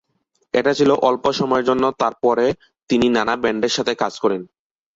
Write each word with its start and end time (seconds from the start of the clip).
এটা 0.53 0.71
ছিল 0.73 0.89
অল্প 1.09 1.25
সময়ের 1.39 1.67
জন্য 1.69 1.83
তার 2.01 2.13
পরে 2.23 2.45
তিনি 2.89 3.07
নানা 3.09 3.35
ব্যান্ডের 3.37 3.75
সাথে 3.77 3.93
কাজ 4.01 4.13
করেন। 4.23 4.41